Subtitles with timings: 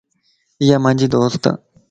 [0.61, 1.47] ايا مانجي دوست